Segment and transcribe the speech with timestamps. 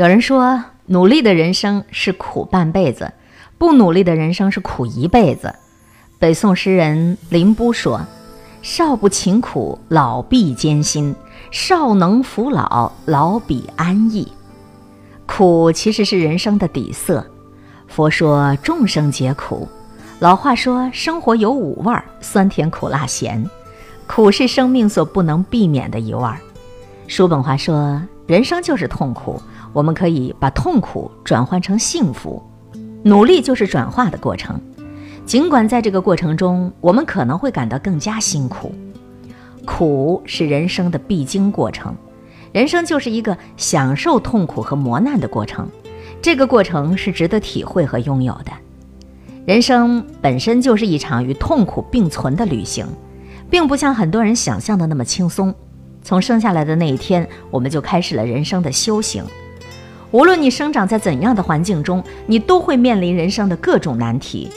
[0.00, 3.12] 有人说，努力的人生是苦半辈子，
[3.58, 5.54] 不努力的人生是苦一辈子。
[6.18, 8.00] 北宋诗人林逋说
[8.64, 11.12] ：“少不勤苦，老必艰辛；
[11.50, 14.26] 少能扶老，老必安逸。”
[15.28, 17.22] 苦其实是人生的底色。
[17.86, 19.68] 佛说众生皆苦，
[20.18, 23.44] 老话说生活有五味儿：酸甜苦辣咸。
[24.06, 26.40] 苦是生命所不能避免的一味儿。
[27.06, 29.38] 叔本华说：“人生就是痛苦。”
[29.72, 32.42] 我们可以把痛苦转换成幸福，
[33.02, 34.60] 努力就是转化的过程。
[35.24, 38.74] 尽管在这个过程中，我们可能会感到更加辛苦，
[39.64, 41.94] 苦是人生的必经过程。
[42.52, 45.68] 人生就是一个享受痛苦和磨难的过程，
[46.20, 48.50] 这个过程是值得体会和拥有的。
[49.46, 52.84] 人生本身就是一场与痛苦并存的旅行，
[53.48, 55.54] 并不像很多人想象的那么轻松。
[56.02, 59.22] 从生下来的那一天，我们就开始了人生的修行。
[60.12, 64.50] 无论你生长在怎样的环境中，你都会面临人生的各种难题。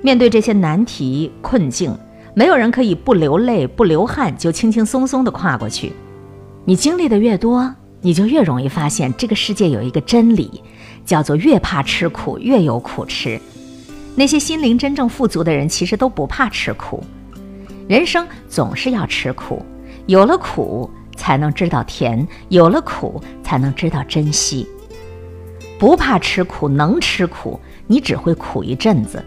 [0.00, 1.96] 面对这些难题困境，
[2.34, 5.92] 没有人可以不流泪、不流汗就轻轻松松地跨过去。
[6.64, 10.62] 你经历的越多，你就越容易发现这个世界有一个真理，
[11.04, 13.38] 叫做越怕吃苦，越有苦吃。
[14.14, 17.04] 那些心灵真正富足的人，其实都不怕吃苦。
[17.86, 19.62] 人生总是要吃苦，
[20.06, 24.66] 有了苦才能知道甜，有了苦才能知道珍惜。
[25.78, 29.18] 不怕吃苦，能吃苦，你只会苦一阵子；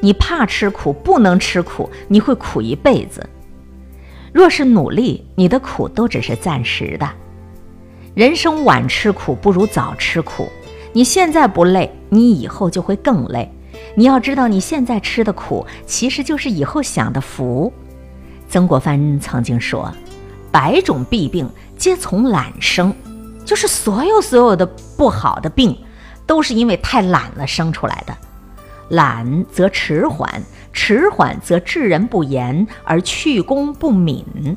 [0.00, 3.28] 你怕吃苦，不能吃苦，你会苦一辈子。
[4.32, 7.08] 若是努力，你的苦都只是暂时的。
[8.14, 10.48] 人生晚吃苦不如早吃苦。
[10.94, 13.50] 你现在不累，你以后就会更累。
[13.94, 17.72] 你要知道，你现在吃的苦，其实就是以后享的福。
[18.48, 19.90] 曾国藩曾经说
[20.52, 22.94] ：“百种弊病皆从懒生。”
[23.44, 24.64] 就是所有所有的
[24.96, 25.76] 不好的病，
[26.26, 28.16] 都是因为太懒了生出来的。
[28.88, 34.56] 懒则迟缓，迟缓则治人不严而去功不敏。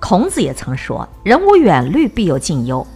[0.00, 2.86] 孔子也曾说：“人无远虑，必有近忧。”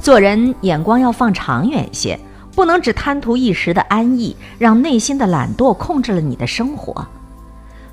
[0.00, 2.18] 做人眼光要放长远些，
[2.54, 7.06] 不能只贪图一时的安逸，让内心的懒惰控制了你的生活。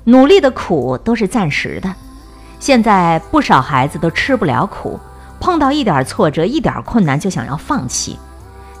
[0.04, 1.94] 努力的苦都是暂时的。
[2.58, 4.98] 现在不少孩子都吃不了苦。
[5.40, 8.18] 碰到一点挫折、一点困难就想要放弃，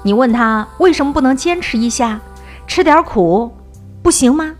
[0.02, 2.20] 你问他为什么不能坚持一下，
[2.66, 3.50] 吃点苦，
[4.02, 4.54] 不行吗？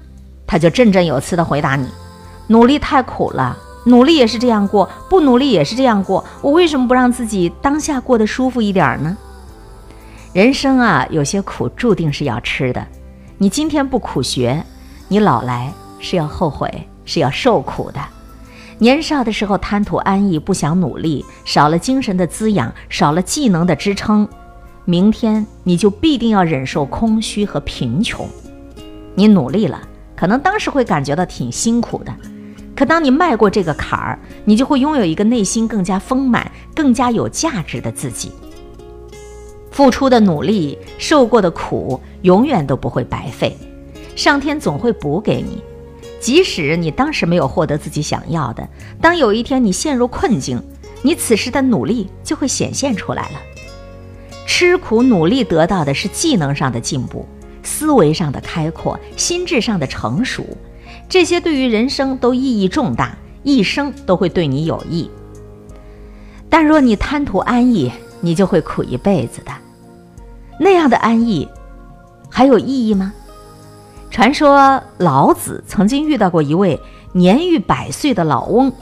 [0.46, 1.86] 他就振振有词地回答你：
[2.48, 9.16] 努力太苦了，努力也是这样过，不努力也是这样过，我为什么不让自己当下过得舒服一点呢？
[10.32, 12.84] 人生啊，有些苦注定是要吃的，
[13.38, 14.64] 你今天不苦学，
[15.08, 18.00] 你老来是要后悔，是要受苦的。
[18.80, 24.26] 年少的时候贪图安逸，不想努力，少了精神的滋养，少了技能的支撑，
[24.86, 28.26] 明天你就必定要忍受空虚和贫穷。
[29.14, 29.82] 你努力了，
[30.16, 32.14] 可能当时会感觉到挺辛苦的，
[32.74, 38.32] 可当你迈过这个坎儿，你就会拥有一个内心更加丰满、更加有价值的自己。
[39.70, 43.54] 付出的努力，受过的苦，永远都不会白费，
[44.16, 45.62] 上天总会补给你。
[46.20, 48.68] 即使你当时没有获得自己想要的，
[49.00, 50.62] 当有一天你陷入困境，
[51.02, 53.40] 你此时的努力就会显现出来了。
[54.46, 57.26] 吃苦努力得到的是技能上的进步、
[57.62, 60.44] 思维上的开阔、心智上的成熟，
[61.08, 65.10] 这些对于人生都意义重大，一生都会对你有益。
[66.50, 69.52] 但若你贪图安逸，你就会苦一辈子的。
[70.58, 71.48] 那样的安逸，
[72.28, 73.14] 还有意义吗？
[74.10, 76.80] 传说老子曾经遇到过一位
[77.12, 78.72] 年逾百岁的老翁，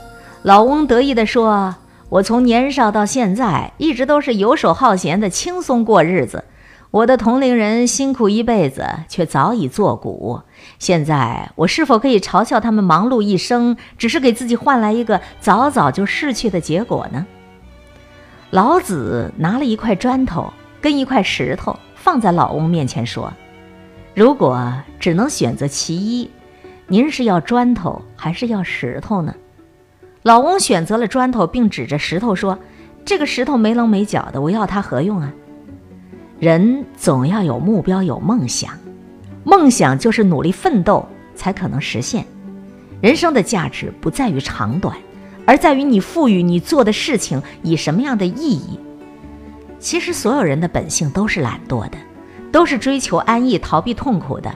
[0.41, 1.75] 老翁得意地说
[2.09, 6.43] ：“我从年少到现在，一直都是游手好闲的，轻松过日子。
[6.89, 10.41] 我的同龄人辛苦一辈子，却早已作古。
[10.79, 17.25] 现在我是否可以嘲笑他们忙碌一生，只是给自己换来一个早早就逝去的结果呢？”
[18.49, 20.51] 老子拿了一块砖头
[20.81, 23.31] 跟一块石头放在老翁面前说。
[24.15, 26.29] 如果只能选择其一，
[26.87, 29.33] 您是要砖头还是要石头呢？
[30.23, 32.59] 老翁选择了砖头，并指着石头说
[33.05, 35.31] ：“这个石头没棱没角的，我要它何用啊？”
[36.39, 38.77] 人总要有目标，有梦想，
[39.43, 42.25] 梦想就是努力奋斗才可能实现。
[43.01, 44.97] 人生的价值不在于长短，
[45.45, 48.77] 而在于你赋予你做的事情以什么样的意义。
[49.79, 51.97] 其实，所有人的本性都是懒惰的。
[52.51, 54.51] 都是追求安逸、逃避痛苦的。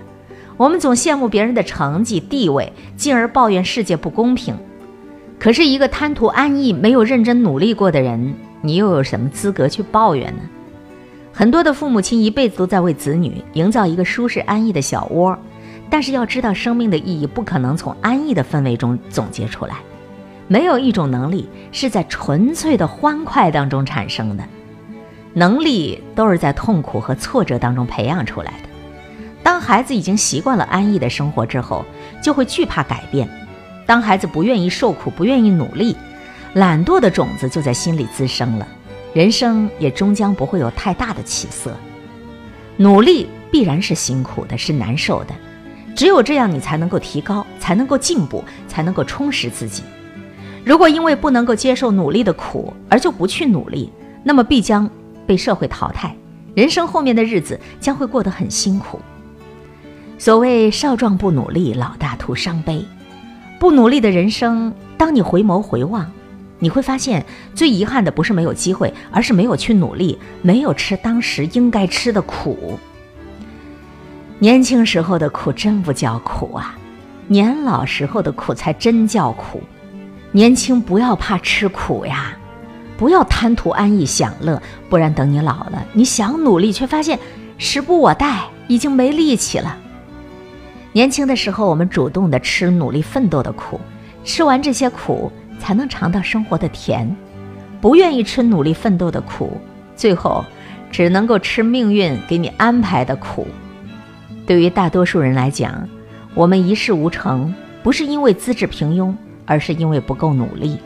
[0.57, 4.55] 我们总羡慕别人的成绩、地位，进而抱怨世界不公平。
[5.39, 10.41] 可是，一个贪图安逸、没有认真努力过的人，你又有什么资格去抱怨呢？
[11.33, 15.37] 很多的父母亲一辈子都在为子女营造一个舒适安逸的小窝，
[15.89, 19.77] 但是要知道，生命的意义不可能从安逸的氛围中总结出来。
[20.47, 24.43] 没有一种能力是在纯粹的欢快当中产生的，
[25.33, 28.69] 能力都是在痛苦和挫折当中培养出来的。
[29.41, 31.85] 当孩子已经习惯了安逸的生活之后，
[32.21, 33.27] 就会惧怕改变。
[33.85, 35.97] 当孩子不愿意受苦、不愿意努力，
[36.53, 38.67] 懒惰的种子就在心里滋生了。
[39.13, 41.75] 人生也终将不会有太大的起色，
[42.77, 45.35] 努力必然是辛苦的，是难受的。
[45.95, 49.83] 只有这样，你才能够提高，才能够进步，才能够充实自己。
[50.63, 53.91] 如果因为不能够接受努力的苦而就不去努力，
[54.23, 54.89] 那么必将
[55.25, 56.15] 被社会淘汰，
[56.55, 58.99] 人生后面的日子将会过得很辛苦。
[60.17, 62.85] 所谓少壮不努力，老大徒伤悲。
[63.59, 66.11] 不努力的人生，当你回眸回望。
[66.59, 72.79] 你会发现，最遗憾的不是没有机会，而是没有去努力，没有吃当时应该吃的苦。
[74.39, 76.77] 年轻时候的苦真不叫苦啊，
[77.27, 79.61] 年老时候的苦才真叫苦。
[80.31, 82.37] 年轻不要怕吃苦呀，
[82.97, 87.19] 不要贪图安逸享乐，不然等你老了，你想努力却发现
[87.57, 89.77] 时不我待，已经没力气了。
[90.91, 93.79] 年轻的时候，我们主动的吃努力奋斗的苦，
[94.23, 95.31] 吃完这些苦。
[95.59, 97.15] 才能尝到生活的甜，
[97.79, 99.55] 不愿意吃努力奋斗的苦，
[99.95, 100.43] 最后
[100.91, 103.47] 只能够吃命运给你安排的苦。
[104.45, 105.87] 对于大多数人来讲，
[106.33, 110.77] 我们一事无成，不是因为资质平庸，而是因为不够努力。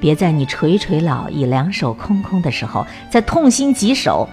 [0.00, 4.28] 别在你垂垂老矣、两手空空的时候，再痛心疾首。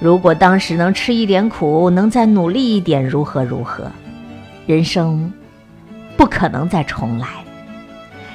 [0.00, 3.90] 如果当时能吃一点苦，能再努力一点，如何如何？
[4.66, 5.32] 人生
[6.16, 7.28] 不可能再重来。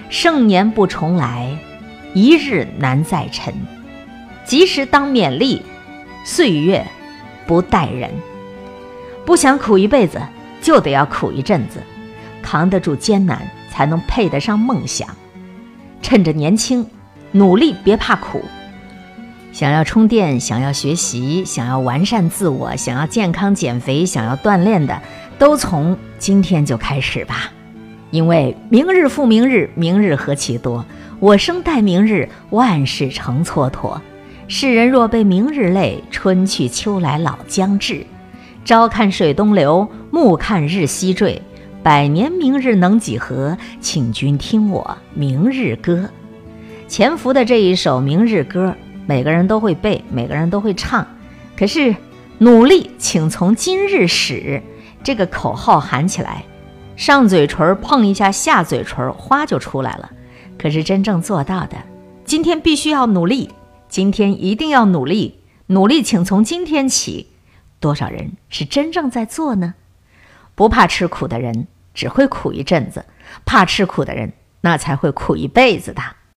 [0.09, 1.55] 盛年不重来，
[2.13, 3.53] 一日难再晨。
[4.43, 5.61] 及时当勉励，
[6.25, 6.85] 岁月
[7.45, 8.09] 不待人。
[9.23, 10.19] 不想苦一辈子，
[10.61, 11.79] 就得要苦一阵子，
[12.41, 15.07] 扛得住艰难，才能配得上梦想。
[16.01, 16.85] 趁着年轻，
[17.31, 18.43] 努力别怕苦。
[19.51, 25.01] 想要充电，想要学习，想要完善自我，想要健康减肥，想要锻炼的，
[25.37, 27.51] 都从今天就开始吧。
[28.11, 30.85] 因为明日复明日，明日何其多。
[31.19, 33.99] 我生待明日，万事成蹉跎。
[34.47, 38.05] 世人若被明日累，春去秋来老将至。
[38.65, 41.41] 朝看水东流，暮看日西坠。
[41.83, 43.57] 百年明日能几何？
[43.79, 46.07] 请君听我明日歌。
[46.87, 48.67] 潜伏的这一首《明日歌》，
[49.07, 51.07] 每个人都会背，每个人都会唱。
[51.57, 51.95] 可是，
[52.37, 54.61] 努力请从今日始，
[55.03, 56.43] 这个口号喊起来。
[56.95, 60.11] 上嘴唇碰一下下嘴唇，花就出来了。
[60.59, 61.77] 可是真正做到的，
[62.25, 63.49] 今天必须要努力，
[63.89, 67.25] 今天一定要努力，努力，请从今天起。
[67.79, 69.73] 多少人是真正在做呢？
[70.55, 73.01] 不怕吃苦的人，只会苦一阵子；
[73.45, 76.01] 怕吃苦的人，那才会苦一辈子的。